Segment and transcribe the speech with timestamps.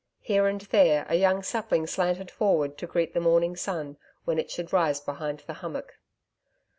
[0.23, 4.49] Here and there, a young sapling slanted forward to greet the morning sun when it
[4.49, 5.99] should rise behind the hummock.